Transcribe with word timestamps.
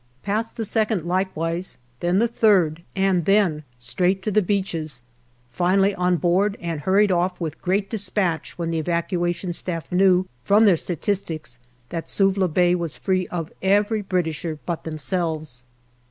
Past 0.23 0.55
the 0.55 0.65
second 0.65 1.05
likewise, 1.05 1.77
then 1.99 2.17
the 2.17 2.27
third, 2.27 2.81
and 2.95 3.23
then 3.25 3.61
straight 3.77 4.23
to 4.23 4.31
the 4.31 4.41
beaches; 4.41 5.03
finally 5.51 5.93
on 5.93 6.17
board, 6.17 6.57
and 6.59 6.79
hurried 6.81 7.11
off 7.11 7.39
with 7.39 7.61
great 7.61 7.87
dispatch 7.91 8.57
when 8.57 8.71
the 8.71 8.79
Evacuation 8.79 9.53
Staff 9.53 9.91
knew 9.91 10.25
from 10.43 10.65
their 10.65 10.75
statistics 10.75 11.59
that 11.89 12.09
Suvla 12.09 12.47
Bay 12.47 12.73
was 12.73 12.95
free 12.95 13.27
of 13.27 13.51
every 13.61 14.01
Britisher 14.01 14.57
but 14.65 14.85
themselves. 14.85 15.65